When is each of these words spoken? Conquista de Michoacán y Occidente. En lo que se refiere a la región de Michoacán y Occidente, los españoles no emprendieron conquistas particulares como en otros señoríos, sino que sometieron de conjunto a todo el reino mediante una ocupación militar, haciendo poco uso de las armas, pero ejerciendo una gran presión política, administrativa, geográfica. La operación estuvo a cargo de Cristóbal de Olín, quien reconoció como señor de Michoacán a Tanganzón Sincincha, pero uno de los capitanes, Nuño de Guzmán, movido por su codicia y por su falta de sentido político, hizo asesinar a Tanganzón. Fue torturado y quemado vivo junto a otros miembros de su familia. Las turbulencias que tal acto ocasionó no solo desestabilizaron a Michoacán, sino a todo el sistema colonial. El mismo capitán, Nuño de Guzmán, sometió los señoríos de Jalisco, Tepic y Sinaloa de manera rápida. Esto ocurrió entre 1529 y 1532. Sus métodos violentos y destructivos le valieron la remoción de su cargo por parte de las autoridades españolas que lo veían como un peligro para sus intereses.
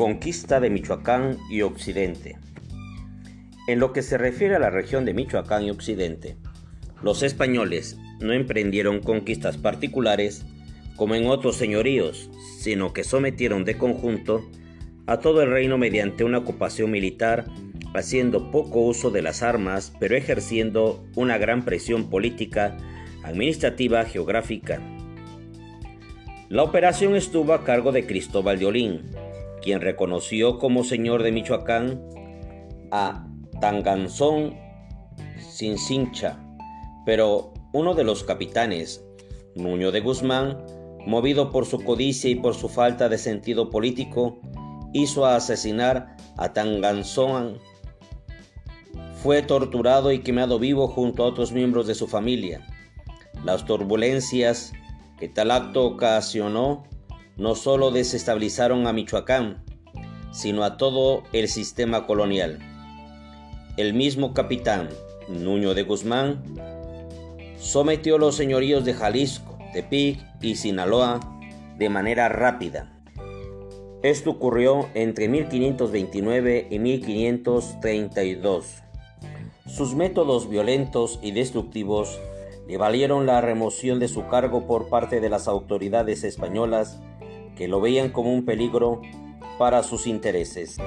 Conquista 0.00 0.60
de 0.60 0.70
Michoacán 0.70 1.36
y 1.50 1.60
Occidente. 1.60 2.38
En 3.66 3.80
lo 3.80 3.92
que 3.92 4.00
se 4.00 4.16
refiere 4.16 4.56
a 4.56 4.58
la 4.58 4.70
región 4.70 5.04
de 5.04 5.12
Michoacán 5.12 5.64
y 5.64 5.70
Occidente, 5.70 6.38
los 7.02 7.22
españoles 7.22 7.98
no 8.18 8.32
emprendieron 8.32 9.00
conquistas 9.00 9.58
particulares 9.58 10.46
como 10.96 11.16
en 11.16 11.26
otros 11.26 11.56
señoríos, 11.56 12.30
sino 12.60 12.94
que 12.94 13.04
sometieron 13.04 13.66
de 13.66 13.76
conjunto 13.76 14.48
a 15.04 15.18
todo 15.18 15.42
el 15.42 15.50
reino 15.50 15.76
mediante 15.76 16.24
una 16.24 16.38
ocupación 16.38 16.90
militar, 16.90 17.44
haciendo 17.92 18.50
poco 18.50 18.80
uso 18.80 19.10
de 19.10 19.20
las 19.20 19.42
armas, 19.42 19.92
pero 20.00 20.16
ejerciendo 20.16 21.04
una 21.14 21.36
gran 21.36 21.62
presión 21.62 22.08
política, 22.08 22.78
administrativa, 23.22 24.06
geográfica. 24.06 24.80
La 26.48 26.62
operación 26.62 27.16
estuvo 27.16 27.52
a 27.52 27.64
cargo 27.64 27.92
de 27.92 28.06
Cristóbal 28.06 28.58
de 28.58 28.64
Olín, 28.64 29.02
quien 29.62 29.80
reconoció 29.80 30.58
como 30.58 30.84
señor 30.84 31.22
de 31.22 31.32
Michoacán 31.32 32.02
a 32.90 33.26
Tanganzón 33.60 34.56
Sincincha, 35.38 36.38
pero 37.04 37.52
uno 37.72 37.94
de 37.94 38.04
los 38.04 38.24
capitanes, 38.24 39.04
Nuño 39.54 39.92
de 39.92 40.00
Guzmán, 40.00 40.64
movido 41.06 41.50
por 41.50 41.66
su 41.66 41.82
codicia 41.84 42.30
y 42.30 42.36
por 42.36 42.54
su 42.54 42.68
falta 42.68 43.08
de 43.08 43.18
sentido 43.18 43.70
político, 43.70 44.40
hizo 44.92 45.26
asesinar 45.26 46.16
a 46.36 46.52
Tanganzón. 46.52 47.58
Fue 49.22 49.42
torturado 49.42 50.12
y 50.12 50.20
quemado 50.20 50.58
vivo 50.58 50.88
junto 50.88 51.22
a 51.22 51.26
otros 51.26 51.52
miembros 51.52 51.86
de 51.86 51.94
su 51.94 52.06
familia. 52.06 52.66
Las 53.44 53.64
turbulencias 53.64 54.72
que 55.18 55.28
tal 55.28 55.50
acto 55.50 55.84
ocasionó 55.84 56.84
no 57.40 57.54
solo 57.54 57.90
desestabilizaron 57.90 58.86
a 58.86 58.92
Michoacán, 58.92 59.64
sino 60.30 60.62
a 60.62 60.76
todo 60.76 61.22
el 61.32 61.48
sistema 61.48 62.06
colonial. 62.06 62.58
El 63.78 63.94
mismo 63.94 64.34
capitán, 64.34 64.90
Nuño 65.26 65.72
de 65.72 65.84
Guzmán, 65.84 66.44
sometió 67.58 68.18
los 68.18 68.36
señoríos 68.36 68.84
de 68.84 68.92
Jalisco, 68.92 69.56
Tepic 69.72 70.20
y 70.42 70.56
Sinaloa 70.56 71.20
de 71.78 71.88
manera 71.88 72.28
rápida. 72.28 72.92
Esto 74.02 74.32
ocurrió 74.32 74.90
entre 74.92 75.28
1529 75.28 76.66
y 76.70 76.78
1532. 76.78 78.82
Sus 79.66 79.94
métodos 79.94 80.50
violentos 80.50 81.18
y 81.22 81.30
destructivos 81.30 82.20
le 82.68 82.76
valieron 82.76 83.24
la 83.24 83.40
remoción 83.40 83.98
de 83.98 84.08
su 84.08 84.28
cargo 84.28 84.66
por 84.66 84.90
parte 84.90 85.20
de 85.20 85.30
las 85.30 85.48
autoridades 85.48 86.22
españolas 86.22 87.00
que 87.60 87.68
lo 87.68 87.78
veían 87.78 88.08
como 88.08 88.32
un 88.32 88.46
peligro 88.46 89.02
para 89.58 89.82
sus 89.82 90.06
intereses. 90.06 90.78